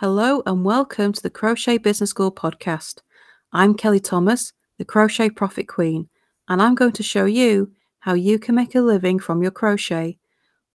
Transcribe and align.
Hello 0.00 0.42
and 0.46 0.64
welcome 0.64 1.12
to 1.12 1.22
the 1.22 1.28
Crochet 1.28 1.76
Business 1.76 2.08
School 2.08 2.32
podcast. 2.32 3.02
I'm 3.52 3.74
Kelly 3.74 4.00
Thomas, 4.00 4.54
the 4.78 4.84
Crochet 4.86 5.28
Profit 5.28 5.68
Queen, 5.68 6.08
and 6.48 6.62
I'm 6.62 6.74
going 6.74 6.92
to 6.92 7.02
show 7.02 7.26
you 7.26 7.72
how 7.98 8.14
you 8.14 8.38
can 8.38 8.54
make 8.54 8.74
a 8.74 8.80
living 8.80 9.18
from 9.18 9.42
your 9.42 9.50
crochet 9.50 10.18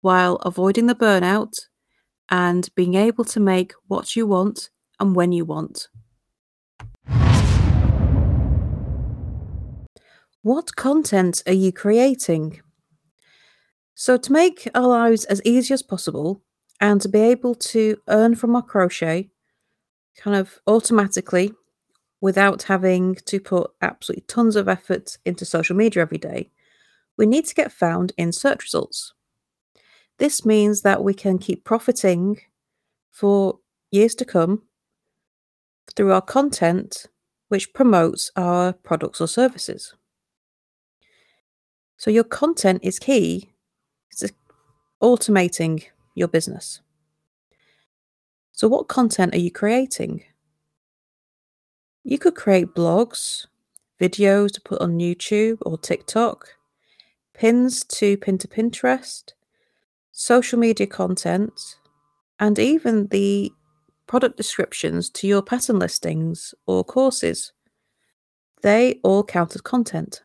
while 0.00 0.38
avoiding 0.38 0.86
the 0.86 0.96
burnout 0.96 1.52
and 2.30 2.68
being 2.74 2.96
able 2.96 3.24
to 3.26 3.38
make 3.38 3.74
what 3.86 4.16
you 4.16 4.26
want 4.26 4.70
and 4.98 5.14
when 5.14 5.30
you 5.30 5.44
want. 5.44 5.86
What 10.42 10.74
content 10.74 11.44
are 11.46 11.52
you 11.52 11.70
creating? 11.70 12.60
So, 13.94 14.16
to 14.16 14.32
make 14.32 14.68
our 14.74 14.88
lives 14.88 15.24
as 15.26 15.40
easy 15.44 15.72
as 15.72 15.82
possible 15.84 16.42
and 16.82 17.00
to 17.00 17.08
be 17.08 17.20
able 17.20 17.54
to 17.54 17.96
earn 18.08 18.34
from 18.34 18.56
our 18.56 18.62
crochet 18.62 19.30
kind 20.18 20.36
of 20.36 20.58
automatically 20.66 21.52
without 22.20 22.64
having 22.64 23.14
to 23.14 23.40
put 23.40 23.70
absolutely 23.80 24.24
tons 24.26 24.56
of 24.56 24.68
effort 24.68 25.16
into 25.24 25.44
social 25.44 25.76
media 25.76 26.02
every 26.02 26.18
day, 26.18 26.50
we 27.16 27.24
need 27.24 27.46
to 27.46 27.54
get 27.54 27.70
found 27.70 28.12
in 28.18 28.32
search 28.32 28.64
results. 28.64 29.14
This 30.18 30.44
means 30.44 30.82
that 30.82 31.04
we 31.04 31.14
can 31.14 31.38
keep 31.38 31.64
profiting 31.64 32.40
for 33.12 33.60
years 33.92 34.16
to 34.16 34.24
come 34.24 34.62
through 35.94 36.12
our 36.12 36.20
content 36.20 37.06
which 37.48 37.72
promotes 37.74 38.30
our 38.34 38.72
products 38.72 39.20
or 39.20 39.28
services. 39.28 39.94
So, 41.96 42.10
your 42.10 42.24
content 42.24 42.80
is 42.82 42.98
key 42.98 43.52
to 44.16 44.32
automating 45.02 45.84
your 46.14 46.28
business. 46.28 46.80
So, 48.52 48.68
what 48.68 48.88
content 48.88 49.34
are 49.34 49.38
you 49.38 49.50
creating? 49.50 50.22
You 52.04 52.18
could 52.18 52.34
create 52.34 52.74
blogs, 52.74 53.46
videos 54.00 54.52
to 54.52 54.60
put 54.60 54.80
on 54.80 54.98
YouTube 54.98 55.58
or 55.62 55.78
TikTok, 55.78 56.48
pins 57.34 57.84
to 57.84 58.16
pin 58.16 58.38
to 58.38 58.48
Pinterest, 58.48 59.32
social 60.10 60.58
media 60.58 60.86
content, 60.86 61.78
and 62.38 62.58
even 62.58 63.06
the 63.08 63.52
product 64.06 64.36
descriptions 64.36 65.08
to 65.10 65.26
your 65.26 65.42
pattern 65.42 65.78
listings 65.78 66.54
or 66.66 66.84
courses. 66.84 67.52
They 68.62 69.00
all 69.02 69.24
count 69.24 69.54
as 69.54 69.60
content. 69.60 70.22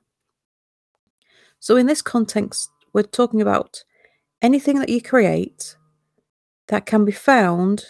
So, 1.59 1.75
in 1.75 1.86
this 1.86 2.02
context, 2.02 2.69
we're 2.94 3.03
talking 3.03 3.42
about 3.42 3.84
anything 4.42 4.80
that 4.80 4.90
you 4.90 5.02
create 5.02 5.76
that 6.68 6.86
can 6.86 7.06
be 7.06 7.12
found 7.12 7.86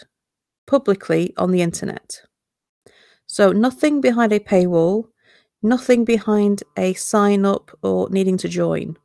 publicly 0.66 1.34
on 1.36 1.50
the 1.50 1.62
internet. 1.62 2.22
So, 3.26 3.52
nothing 3.52 4.00
behind 4.00 4.32
a 4.32 4.38
paywall, 4.40 5.08
nothing 5.62 6.04
behind 6.04 6.62
a 6.76 6.94
sign 6.94 7.44
up 7.44 7.76
or 7.82 8.08
needing 8.10 8.38
to 8.38 8.48
join. 8.48 8.96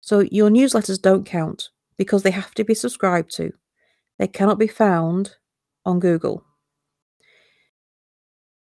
So, 0.00 0.20
your 0.20 0.50
newsletters 0.50 1.00
don't 1.00 1.24
count 1.24 1.70
because 1.96 2.22
they 2.22 2.30
have 2.30 2.54
to 2.54 2.64
be 2.64 2.74
subscribed 2.74 3.34
to. 3.36 3.52
They 4.18 4.26
cannot 4.26 4.58
be 4.58 4.66
found 4.66 5.36
on 5.86 6.00
Google. 6.00 6.44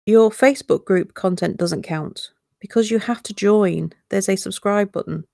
Your 0.07 0.31
Facebook 0.31 0.85
group 0.85 1.15
content 1.15 1.57
doesn't 1.57 1.83
count 1.83 2.31
because 2.61 2.91
you 2.91 2.99
have 2.99 3.23
to 3.23 3.35
join. 3.35 3.93
There's 4.11 4.29
a 4.29 4.37
subscribe 4.37 4.93
button. 4.93 5.25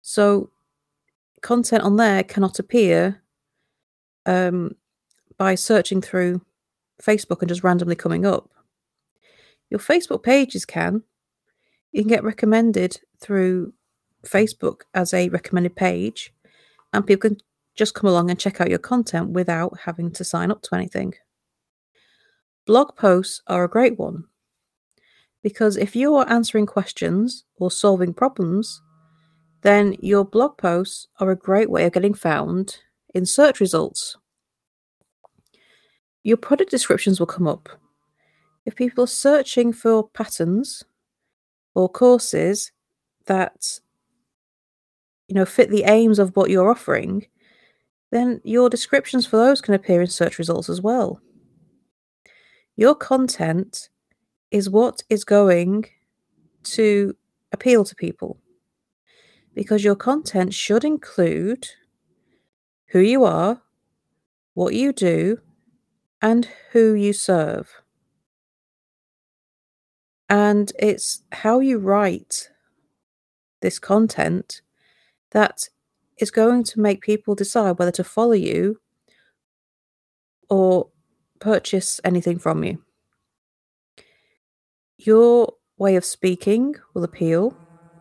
So, 0.00 0.50
content 1.42 1.82
on 1.82 1.96
there 1.96 2.22
cannot 2.22 2.58
appear 2.58 3.22
um, 4.26 4.76
by 5.36 5.54
searching 5.54 6.00
through 6.00 6.40
Facebook 7.02 7.40
and 7.40 7.48
just 7.48 7.64
randomly 7.64 7.96
coming 7.96 8.24
up. 8.24 8.50
Your 9.70 9.80
Facebook 9.80 10.22
pages 10.22 10.64
can. 10.64 11.02
You 11.90 12.02
can 12.02 12.08
get 12.08 12.24
recommended 12.24 13.00
through 13.20 13.72
Facebook 14.24 14.82
as 14.94 15.12
a 15.12 15.28
recommended 15.28 15.76
page, 15.76 16.32
and 16.92 17.06
people 17.06 17.30
can 17.30 17.38
just 17.74 17.94
come 17.94 18.08
along 18.08 18.30
and 18.30 18.38
check 18.38 18.60
out 18.60 18.70
your 18.70 18.78
content 18.78 19.30
without 19.30 19.80
having 19.84 20.10
to 20.12 20.24
sign 20.24 20.50
up 20.50 20.62
to 20.62 20.74
anything. 20.74 21.14
Blog 22.66 22.96
posts 22.96 23.42
are 23.46 23.64
a 23.64 23.68
great 23.68 23.98
one 23.98 24.24
because 25.42 25.76
if 25.76 25.96
you 25.96 26.14
are 26.14 26.28
answering 26.30 26.66
questions 26.66 27.44
or 27.56 27.70
solving 27.70 28.14
problems, 28.14 28.80
then 29.62 29.96
your 30.00 30.24
blog 30.24 30.58
posts 30.58 31.08
are 31.20 31.30
a 31.30 31.36
great 31.36 31.70
way 31.70 31.84
of 31.86 31.92
getting 31.92 32.14
found 32.14 32.78
in 33.14 33.24
search 33.24 33.60
results. 33.60 34.16
Your 36.24 36.36
product 36.36 36.70
descriptions 36.70 37.18
will 37.18 37.26
come 37.26 37.46
up. 37.46 37.68
If 38.66 38.76
people 38.76 39.04
are 39.04 39.08
searching 39.08 39.72
for 39.72 40.08
patterns 40.08 40.84
or 41.74 41.88
courses 41.88 42.70
that 43.26 43.78
you 45.28 45.34
know 45.34 45.46
fit 45.46 45.70
the 45.70 45.84
aims 45.84 46.18
of 46.18 46.34
what 46.36 46.50
you're 46.50 46.70
offering, 46.70 47.26
then 48.10 48.40
your 48.44 48.68
descriptions 48.68 49.26
for 49.26 49.36
those 49.36 49.60
can 49.60 49.74
appear 49.74 50.00
in 50.00 50.08
search 50.08 50.38
results 50.38 50.68
as 50.68 50.80
well. 50.80 51.20
Your 52.76 52.94
content 52.94 53.90
is 54.50 54.68
what 54.68 55.02
is 55.08 55.24
going 55.24 55.86
to 56.64 57.16
appeal 57.52 57.84
to 57.84 57.94
people 57.94 58.41
because 59.54 59.84
your 59.84 59.96
content 59.96 60.54
should 60.54 60.84
include 60.84 61.68
who 62.88 63.00
you 63.00 63.24
are, 63.24 63.62
what 64.54 64.74
you 64.74 64.92
do, 64.92 65.38
and 66.20 66.48
who 66.72 66.94
you 66.94 67.12
serve. 67.12 67.70
And 70.28 70.72
it's 70.78 71.22
how 71.32 71.60
you 71.60 71.78
write 71.78 72.50
this 73.60 73.78
content 73.78 74.62
that 75.32 75.68
is 76.18 76.30
going 76.30 76.64
to 76.64 76.80
make 76.80 77.02
people 77.02 77.34
decide 77.34 77.78
whether 77.78 77.90
to 77.92 78.04
follow 78.04 78.32
you 78.32 78.80
or 80.48 80.88
purchase 81.40 82.00
anything 82.04 82.38
from 82.38 82.62
you. 82.64 82.82
Your 84.98 85.54
way 85.78 85.96
of 85.96 86.04
speaking 86.04 86.76
will 86.94 87.04
appeal 87.04 87.56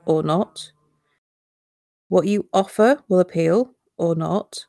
or 0.06 0.22
not. 0.22 0.72
What 2.12 2.28
you 2.28 2.50
offer 2.52 3.02
will 3.08 3.22
appeal 3.22 3.74
or 3.96 4.16
not. 4.16 4.66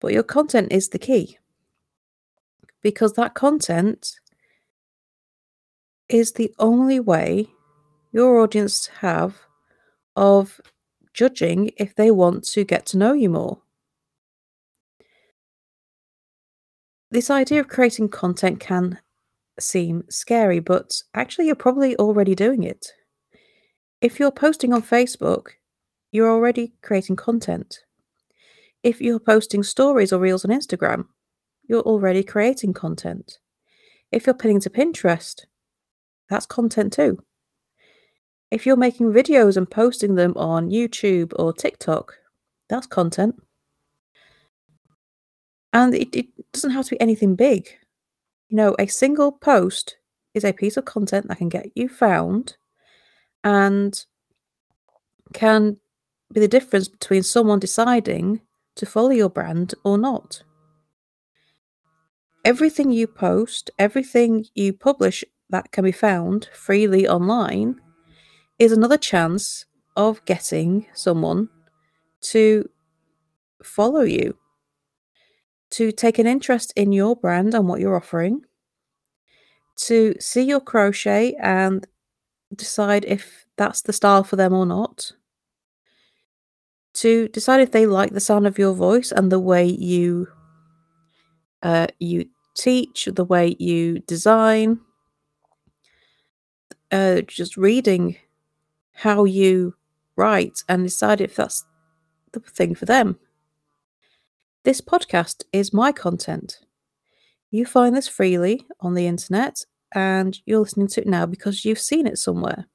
But 0.00 0.12
your 0.12 0.24
content 0.24 0.72
is 0.72 0.88
the 0.88 0.98
key 0.98 1.38
because 2.82 3.12
that 3.12 3.34
content 3.34 4.18
is 6.08 6.32
the 6.32 6.52
only 6.58 6.98
way 6.98 7.46
your 8.10 8.40
audience 8.40 8.88
have 9.02 9.38
of 10.16 10.60
judging 11.14 11.70
if 11.76 11.94
they 11.94 12.10
want 12.10 12.42
to 12.46 12.64
get 12.64 12.86
to 12.86 12.98
know 12.98 13.12
you 13.12 13.30
more. 13.30 13.62
This 17.12 17.30
idea 17.30 17.60
of 17.60 17.68
creating 17.68 18.08
content 18.08 18.58
can 18.58 18.98
seem 19.60 20.02
scary, 20.10 20.58
but 20.58 21.02
actually, 21.14 21.46
you're 21.46 21.54
probably 21.54 21.96
already 21.98 22.34
doing 22.34 22.64
it. 22.64 22.94
If 24.00 24.18
you're 24.18 24.32
posting 24.32 24.72
on 24.72 24.82
Facebook, 24.82 25.50
you're 26.12 26.30
already 26.30 26.72
creating 26.82 27.16
content. 27.16 27.80
If 28.82 29.00
you're 29.00 29.18
posting 29.18 29.62
stories 29.62 30.12
or 30.12 30.20
reels 30.20 30.44
on 30.44 30.50
Instagram, 30.50 31.06
you're 31.68 31.82
already 31.82 32.22
creating 32.22 32.72
content. 32.74 33.38
If 34.12 34.26
you're 34.26 34.34
pinning 34.34 34.60
to 34.60 34.70
Pinterest, 34.70 35.44
that's 36.28 36.46
content 36.46 36.92
too. 36.92 37.22
If 38.50 38.64
you're 38.64 38.76
making 38.76 39.12
videos 39.12 39.56
and 39.56 39.68
posting 39.68 40.14
them 40.14 40.32
on 40.36 40.70
YouTube 40.70 41.32
or 41.36 41.52
TikTok, 41.52 42.14
that's 42.68 42.86
content. 42.86 43.34
And 45.72 45.94
it, 45.94 46.14
it 46.14 46.26
doesn't 46.52 46.70
have 46.70 46.86
to 46.86 46.90
be 46.92 47.00
anything 47.00 47.34
big. 47.34 47.68
You 48.48 48.56
know, 48.56 48.76
a 48.78 48.86
single 48.86 49.32
post 49.32 49.96
is 50.34 50.44
a 50.44 50.52
piece 50.52 50.76
of 50.76 50.84
content 50.84 51.26
that 51.28 51.38
can 51.38 51.48
get 51.48 51.66
you 51.74 51.88
found 51.88 52.56
and 53.42 54.04
can 55.34 55.78
be 56.32 56.40
the 56.40 56.48
difference 56.48 56.88
between 56.88 57.22
someone 57.22 57.58
deciding 57.58 58.40
to 58.76 58.86
follow 58.86 59.10
your 59.10 59.30
brand 59.30 59.74
or 59.84 59.96
not. 59.96 60.42
Everything 62.44 62.92
you 62.92 63.06
post, 63.06 63.70
everything 63.78 64.44
you 64.54 64.72
publish 64.72 65.24
that 65.50 65.72
can 65.72 65.84
be 65.84 65.92
found 65.92 66.48
freely 66.52 67.08
online 67.08 67.80
is 68.58 68.72
another 68.72 68.98
chance 68.98 69.64
of 69.96 70.24
getting 70.24 70.86
someone 70.94 71.48
to 72.20 72.68
follow 73.62 74.02
you, 74.02 74.36
to 75.70 75.90
take 75.92 76.18
an 76.18 76.26
interest 76.26 76.72
in 76.76 76.92
your 76.92 77.16
brand 77.16 77.54
and 77.54 77.68
what 77.68 77.80
you're 77.80 77.96
offering, 77.96 78.42
to 79.76 80.14
see 80.20 80.42
your 80.42 80.60
crochet 80.60 81.34
and 81.40 81.86
decide 82.54 83.04
if 83.06 83.46
that's 83.56 83.82
the 83.82 83.92
style 83.92 84.24
for 84.24 84.36
them 84.36 84.52
or 84.52 84.66
not, 84.66 85.12
to 86.96 87.28
decide 87.28 87.60
if 87.60 87.72
they 87.72 87.86
like 87.86 88.12
the 88.12 88.20
sound 88.20 88.46
of 88.46 88.58
your 88.58 88.74
voice 88.74 89.12
and 89.12 89.30
the 89.30 89.40
way 89.40 89.66
you 89.66 90.28
uh, 91.62 91.86
you 91.98 92.26
teach, 92.54 93.06
the 93.12 93.24
way 93.24 93.56
you 93.58 93.98
design, 94.00 94.80
uh, 96.90 97.20
just 97.22 97.56
reading 97.56 98.16
how 98.92 99.24
you 99.24 99.74
write 100.16 100.62
and 100.68 100.84
decide 100.84 101.20
if 101.20 101.36
that's 101.36 101.64
the 102.32 102.40
thing 102.40 102.74
for 102.74 102.86
them. 102.86 103.18
This 104.64 104.80
podcast 104.80 105.44
is 105.52 105.72
my 105.72 105.92
content. 105.92 106.60
You 107.50 107.66
find 107.66 107.94
this 107.94 108.08
freely 108.08 108.66
on 108.80 108.94
the 108.94 109.06
internet 109.06 109.64
and 109.94 110.38
you're 110.46 110.60
listening 110.60 110.88
to 110.88 111.02
it 111.02 111.06
now 111.06 111.26
because 111.26 111.64
you've 111.64 111.78
seen 111.78 112.06
it 112.06 112.18
somewhere. 112.18 112.66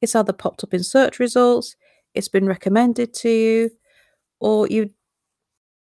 It's 0.00 0.14
either 0.14 0.32
popped 0.32 0.64
up 0.64 0.74
in 0.74 0.82
search 0.82 1.18
results, 1.18 1.76
it's 2.14 2.28
been 2.28 2.46
recommended 2.46 3.14
to 3.14 3.28
you, 3.28 3.70
or 4.40 4.66
you 4.68 4.90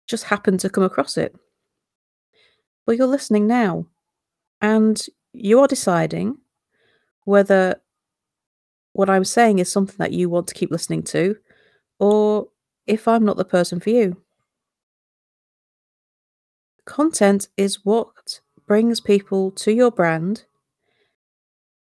just 0.08 0.26
happen 0.26 0.58
to 0.60 0.70
come 0.70 0.84
across 0.84 1.18
it. 1.18 1.36
But 2.86 2.98
you're 2.98 3.08
listening 3.08 3.48
now 3.48 3.88
and 4.62 5.02
you 5.34 5.60
are 5.60 5.68
deciding 5.68 6.38
whether 7.24 7.82
what 8.94 9.10
I'm 9.10 9.26
saying 9.26 9.60
is 9.60 9.72
something 9.72 9.98
that 9.98 10.14
you 10.14 10.30
want 10.30 10.48
to 10.48 10.54
keep 10.54 10.72
listening 10.72 11.04
to 11.04 11.36
or 12.00 12.48
if 12.88 13.08
I'm 13.08 13.26
not 13.26 13.38
the 13.38 13.46
person 13.46 13.80
for 13.80 13.90
you. 13.90 14.22
Content 16.86 17.48
is 17.58 17.84
what 17.84 18.42
brings 18.68 19.02
people 19.02 19.52
to 19.52 19.72
your 19.72 19.92
brand, 19.92 20.46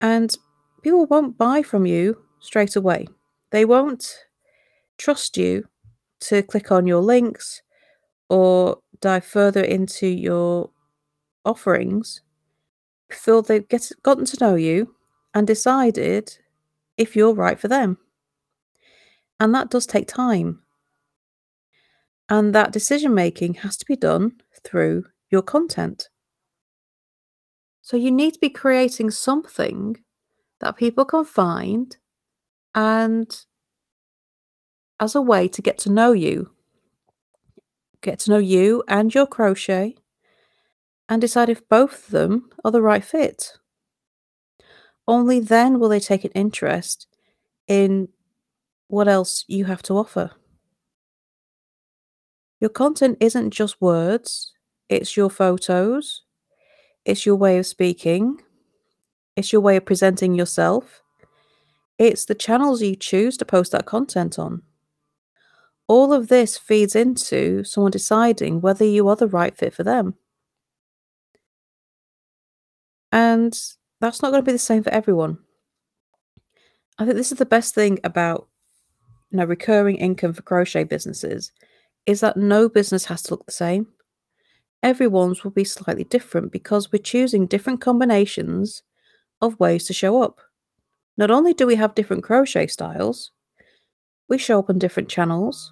and 0.00 0.36
people 0.82 1.06
won't 1.06 1.36
buy 1.36 1.62
from 1.62 1.86
you 1.86 2.18
straight 2.38 2.76
away. 2.76 3.08
They 3.50 3.64
won't 3.64 4.26
trust 5.02 5.36
you 5.36 5.64
to 6.20 6.42
click 6.44 6.70
on 6.70 6.86
your 6.86 7.00
links 7.00 7.60
or 8.28 8.78
dive 9.00 9.24
further 9.24 9.62
into 9.62 10.06
your 10.06 10.70
offerings 11.44 12.20
before 13.08 13.42
they've 13.42 13.68
get, 13.68 13.90
gotten 14.04 14.24
to 14.24 14.38
know 14.40 14.54
you 14.54 14.94
and 15.34 15.46
decided 15.46 16.38
if 16.96 17.16
you're 17.16 17.34
right 17.34 17.58
for 17.58 17.66
them. 17.66 17.98
And 19.40 19.52
that 19.54 19.70
does 19.70 19.86
take 19.86 20.06
time. 20.06 20.62
And 22.28 22.54
that 22.54 22.72
decision 22.72 23.12
making 23.12 23.54
has 23.54 23.76
to 23.78 23.84
be 23.84 23.96
done 23.96 24.40
through 24.64 25.06
your 25.30 25.42
content. 25.42 26.08
So 27.82 27.96
you 27.96 28.12
need 28.12 28.34
to 28.34 28.40
be 28.40 28.50
creating 28.50 29.10
something 29.10 29.96
that 30.60 30.76
people 30.76 31.04
can 31.04 31.24
find 31.24 31.96
and 32.76 33.44
as 35.00 35.14
a 35.14 35.22
way 35.22 35.48
to 35.48 35.62
get 35.62 35.78
to 35.78 35.90
know 35.90 36.12
you. 36.12 36.50
Get 38.00 38.18
to 38.20 38.30
know 38.30 38.38
you 38.38 38.82
and 38.88 39.14
your 39.14 39.26
crochet 39.26 39.96
and 41.08 41.20
decide 41.20 41.48
if 41.48 41.68
both 41.68 42.06
of 42.06 42.10
them 42.10 42.50
are 42.64 42.70
the 42.70 42.82
right 42.82 43.04
fit. 43.04 43.58
Only 45.06 45.40
then 45.40 45.78
will 45.78 45.88
they 45.88 46.00
take 46.00 46.24
an 46.24 46.30
interest 46.32 47.06
in 47.66 48.08
what 48.88 49.08
else 49.08 49.44
you 49.48 49.64
have 49.64 49.82
to 49.82 49.94
offer. 49.94 50.32
Your 52.60 52.70
content 52.70 53.18
isn't 53.20 53.50
just 53.50 53.80
words, 53.80 54.52
it's 54.88 55.16
your 55.16 55.30
photos, 55.30 56.22
it's 57.04 57.26
your 57.26 57.34
way 57.34 57.58
of 57.58 57.66
speaking, 57.66 58.40
it's 59.34 59.52
your 59.52 59.62
way 59.62 59.76
of 59.76 59.84
presenting 59.84 60.34
yourself, 60.34 61.02
it's 61.98 62.24
the 62.24 62.34
channels 62.34 62.82
you 62.82 62.94
choose 62.94 63.36
to 63.38 63.44
post 63.44 63.72
that 63.72 63.86
content 63.86 64.38
on. 64.38 64.62
All 65.92 66.14
of 66.14 66.28
this 66.28 66.56
feeds 66.56 66.96
into 66.96 67.64
someone 67.64 67.90
deciding 67.90 68.62
whether 68.62 68.82
you 68.82 69.08
are 69.08 69.14
the 69.14 69.28
right 69.28 69.54
fit 69.54 69.74
for 69.74 69.82
them. 69.82 70.14
And 73.12 73.52
that's 74.00 74.22
not 74.22 74.30
going 74.30 74.42
to 74.42 74.46
be 74.46 74.52
the 74.52 74.58
same 74.58 74.82
for 74.82 74.88
everyone. 74.88 75.36
I 76.98 77.04
think 77.04 77.16
this 77.16 77.30
is 77.30 77.36
the 77.36 77.44
best 77.44 77.74
thing 77.74 77.98
about 78.04 78.48
you 79.30 79.36
know 79.36 79.44
recurring 79.44 79.96
income 79.96 80.32
for 80.32 80.40
crochet 80.40 80.84
businesses 80.84 81.52
is 82.06 82.20
that 82.20 82.38
no 82.38 82.70
business 82.70 83.04
has 83.04 83.20
to 83.24 83.32
look 83.32 83.44
the 83.44 83.52
same. 83.52 83.88
Everyone's 84.82 85.44
will 85.44 85.50
be 85.50 85.64
slightly 85.64 86.04
different 86.04 86.52
because 86.52 86.90
we're 86.90 87.02
choosing 87.02 87.46
different 87.46 87.82
combinations 87.82 88.82
of 89.42 89.60
ways 89.60 89.84
to 89.88 89.92
show 89.92 90.22
up. 90.22 90.40
Not 91.18 91.30
only 91.30 91.52
do 91.52 91.66
we 91.66 91.74
have 91.74 91.94
different 91.94 92.22
crochet 92.22 92.68
styles, 92.68 93.30
we 94.30 94.38
show 94.38 94.60
up 94.60 94.70
on 94.70 94.78
different 94.78 95.10
channels, 95.10 95.70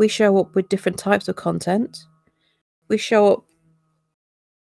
we 0.00 0.08
show 0.08 0.38
up 0.38 0.54
with 0.54 0.70
different 0.70 0.98
types 0.98 1.28
of 1.28 1.36
content, 1.36 2.06
we 2.88 2.96
show 2.96 3.34
up 3.34 3.44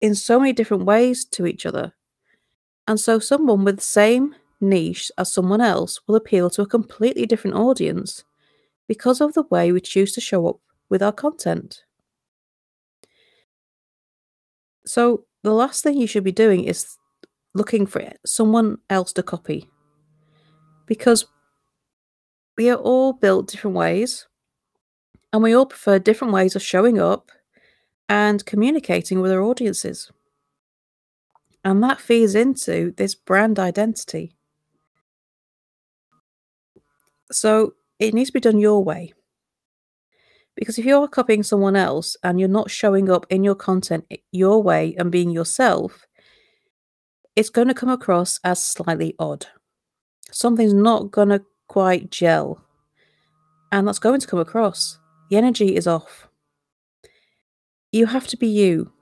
in 0.00 0.14
so 0.14 0.38
many 0.38 0.52
different 0.52 0.84
ways 0.84 1.24
to 1.24 1.44
each 1.44 1.66
other. 1.66 1.92
And 2.86 3.00
so, 3.00 3.18
someone 3.18 3.64
with 3.64 3.78
the 3.78 3.82
same 3.82 4.36
niche 4.60 5.10
as 5.18 5.32
someone 5.32 5.60
else 5.60 6.00
will 6.06 6.14
appeal 6.14 6.50
to 6.50 6.62
a 6.62 6.66
completely 6.66 7.26
different 7.26 7.56
audience 7.56 8.22
because 8.86 9.20
of 9.20 9.34
the 9.34 9.42
way 9.50 9.72
we 9.72 9.80
choose 9.80 10.12
to 10.12 10.20
show 10.20 10.46
up 10.46 10.60
with 10.88 11.02
our 11.02 11.10
content. 11.10 11.82
So, 14.86 15.24
the 15.42 15.52
last 15.52 15.82
thing 15.82 15.98
you 15.98 16.06
should 16.06 16.22
be 16.22 16.30
doing 16.30 16.62
is 16.62 16.96
looking 17.54 17.86
for 17.86 18.08
someone 18.24 18.78
else 18.88 19.12
to 19.14 19.24
copy 19.24 19.68
because 20.86 21.26
we 22.56 22.70
are 22.70 22.76
all 22.76 23.12
built 23.12 23.48
different 23.48 23.76
ways 23.76 24.28
and 25.34 25.42
we 25.42 25.52
all 25.52 25.66
prefer 25.66 25.98
different 25.98 26.32
ways 26.32 26.54
of 26.54 26.62
showing 26.62 27.00
up 27.00 27.32
and 28.08 28.46
communicating 28.46 29.20
with 29.20 29.32
our 29.32 29.42
audiences. 29.42 30.08
And 31.64 31.82
that 31.82 32.00
feeds 32.00 32.36
into 32.36 32.92
this 32.96 33.16
brand 33.16 33.58
identity. 33.58 34.36
So 37.32 37.74
it 37.98 38.14
needs 38.14 38.28
to 38.28 38.34
be 38.34 38.38
done 38.38 38.60
your 38.60 38.84
way. 38.84 39.12
Because 40.54 40.78
if 40.78 40.84
you're 40.84 41.08
copying 41.08 41.42
someone 41.42 41.74
else 41.74 42.16
and 42.22 42.38
you're 42.38 42.48
not 42.48 42.70
showing 42.70 43.10
up 43.10 43.26
in 43.28 43.42
your 43.42 43.56
content 43.56 44.06
your 44.30 44.62
way 44.62 44.94
and 44.96 45.10
being 45.10 45.30
yourself, 45.30 46.06
it's 47.34 47.50
going 47.50 47.66
to 47.66 47.74
come 47.74 47.88
across 47.88 48.38
as 48.44 48.64
slightly 48.64 49.16
odd. 49.18 49.46
Something's 50.30 50.74
not 50.74 51.10
going 51.10 51.30
to 51.30 51.42
quite 51.66 52.12
gel. 52.12 52.64
And 53.72 53.88
that's 53.88 53.98
going 53.98 54.20
to 54.20 54.28
come 54.28 54.38
across. 54.38 55.00
The 55.34 55.38
energy 55.38 55.74
is 55.74 55.88
off. 55.88 56.28
You 57.90 58.06
have 58.06 58.28
to 58.28 58.36
be 58.36 58.46
you. 58.46 58.92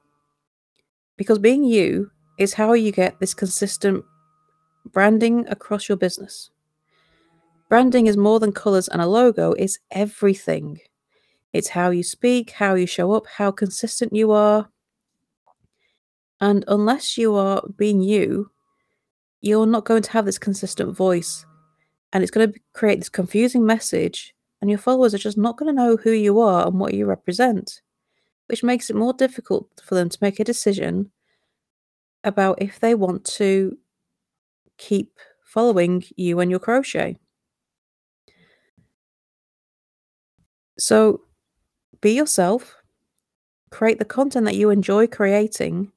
Because 1.19 1.39
being 1.39 1.63
you 1.63 2.11
is 2.39 2.55
how 2.55 2.73
you 2.73 2.91
get 2.91 3.21
this 3.21 3.35
consistent 3.35 4.03
branding 4.87 5.47
across 5.49 5.91
your 5.91 5.99
business. 5.99 6.51
Branding 7.69 8.07
is 8.07 8.17
more 8.17 8.41
than 8.41 8.51
colours 8.51 8.89
and 8.89 9.03
a 9.03 9.07
logo, 9.07 9.53
it's 9.53 9.79
everything. 9.91 10.79
It's 11.53 11.69
how 11.69 11.91
you 11.91 12.03
speak, 12.03 12.53
how 12.53 12.77
you 12.77 12.87
show 12.87 13.13
up, 13.13 13.27
how 13.27 13.51
consistent 13.51 14.17
you 14.17 14.31
are. 14.31 14.71
And 16.41 16.65
unless 16.67 17.19
you 17.19 17.35
are 17.35 17.63
being 17.77 18.01
you, 18.01 18.51
you're 19.43 19.67
not 19.67 19.85
going 19.85 20.03
to 20.05 20.13
have 20.13 20.25
this 20.25 20.39
consistent 20.39 20.97
voice. 20.97 21.45
And 22.15 22.23
it's 22.23 22.31
going 22.31 22.51
to 22.51 22.59
create 22.73 23.01
this 23.01 23.11
confusing 23.11 23.67
message, 23.67 24.35
and 24.63 24.71
your 24.71 24.79
followers 24.79 25.13
are 25.13 25.19
just 25.19 25.37
not 25.37 25.59
going 25.59 25.67
to 25.67 25.83
know 25.83 25.97
who 25.97 26.13
you 26.13 26.41
are 26.41 26.67
and 26.69 26.79
what 26.79 26.95
you 26.95 27.05
represent, 27.05 27.83
which 28.47 28.63
makes 28.63 28.89
it 28.89 28.97
more 28.97 29.13
difficult 29.13 29.69
for 29.85 29.97
them 29.97 30.09
to 30.09 30.19
make 30.23 30.39
a 30.39 30.45
decision 30.45 31.11
about 32.23 32.63
if 32.63 32.79
they 32.79 32.95
want 32.95 33.25
to 33.25 33.77
keep 34.79 35.19
following 35.45 36.05
you 36.17 36.39
and 36.39 36.49
your 36.49 36.61
crochet. 36.61 37.19
So 40.79 41.23
be 42.01 42.13
yourself, 42.13 42.77
create 43.71 43.99
the 43.99 44.05
content 44.05 44.47
that 44.47 44.55
you 44.55 44.71
enjoy 44.71 45.09
creating, 45.09 45.91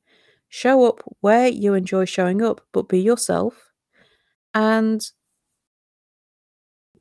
show 0.50 0.86
up 0.86 1.02
where 1.22 1.48
you 1.48 1.76
enjoy 1.76 2.06
showing 2.06 2.42
up, 2.42 2.62
but 2.72 2.90
be 2.90 3.00
yourself, 3.00 3.72
and 4.56 5.08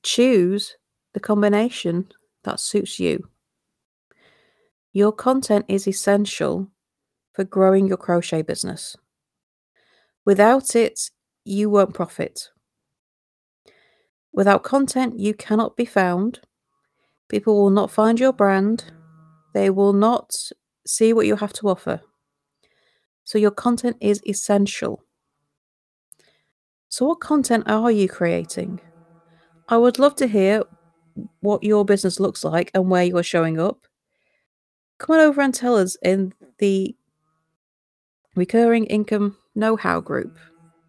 choose 0.03 0.77
the 1.15 1.21
combination 1.21 2.09
that 2.45 2.61
suits 2.61 3.01
you. 3.01 3.29
Your 4.93 5.13
content 5.13 5.65
is 5.69 5.89
essential 5.89 6.69
for 7.33 7.45
growing 7.45 7.89
your 7.89 7.97
crochet 7.97 8.43
business. 8.43 8.97
Without 10.25 10.77
it, 10.77 11.11
you 11.45 11.71
won't 11.71 11.95
profit. 11.95 12.51
Without 14.33 14.63
content, 14.63 15.19
you 15.19 15.35
cannot 15.35 15.77
be 15.77 15.85
found 15.85 16.41
People 17.29 17.61
will 17.61 17.71
not 17.71 17.91
find 17.91 18.21
your 18.21 18.33
brand. 18.33 18.85
They 19.55 19.71
will 19.71 19.93
not 19.93 20.37
see 20.87 21.13
what 21.13 21.27
you 21.27 21.37
have 21.37 21.53
to 21.55 21.69
offer. 21.69 22.01
So, 23.25 23.39
your 23.39 23.51
content 23.51 23.97
is 24.01 24.21
essential. 24.27 25.03
So, 26.91 27.07
what 27.07 27.21
content 27.21 27.65
are 27.67 27.91
you 27.91 28.09
creating? 28.09 28.81
I 29.69 29.79
would 29.79 29.99
love 29.99 30.15
to 30.17 30.27
hear 30.27 30.63
what 31.41 31.63
your 31.63 31.85
business 31.85 32.21
looks 32.21 32.45
like 32.45 32.71
and 32.75 32.91
where 32.91 33.05
you're 33.05 33.23
showing 33.23 33.61
up. 33.61 33.87
Come 34.99 35.17
on 35.17 35.23
over 35.23 35.41
and 35.41 35.55
tell 35.55 35.77
us 35.77 35.97
in 36.03 36.33
the 36.59 36.95
recurring 38.35 38.87
income 38.87 39.37
know 39.55 39.77
how 39.77 40.01
group. 40.01 40.39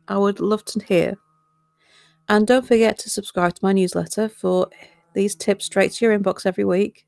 I 0.08 0.18
would 0.18 0.40
love 0.40 0.66
to 0.66 0.84
hear. 0.86 1.18
And 2.28 2.48
don't 2.48 2.68
forget 2.68 2.98
to 3.00 3.10
subscribe 3.10 3.56
to 3.56 3.66
my 3.66 3.74
newsletter 3.74 4.30
for 4.30 4.70
these 5.14 5.36
tips 5.36 5.66
straight 5.66 5.92
to 5.94 6.06
your 6.06 6.18
inbox 6.18 6.46
every 6.46 6.66
week. 6.66 7.06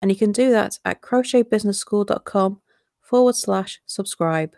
And 0.00 0.10
you 0.10 0.16
can 0.16 0.32
do 0.32 0.50
that 0.50 0.78
at 0.84 1.02
crochetbusinessschool.com 1.02 2.60
forward 3.00 3.34
slash 3.34 3.80
subscribe. 3.86 4.54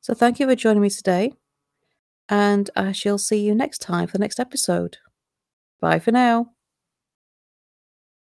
So 0.00 0.14
thank 0.14 0.38
you 0.38 0.46
for 0.46 0.54
joining 0.54 0.82
me 0.82 0.90
today, 0.90 1.32
and 2.28 2.70
I 2.76 2.92
shall 2.92 3.18
see 3.18 3.40
you 3.40 3.56
next 3.56 3.78
time 3.78 4.06
for 4.06 4.12
the 4.12 4.20
next 4.20 4.38
episode. 4.38 4.98
Bye 5.80 5.98
for 6.00 6.12
now. 6.12 6.55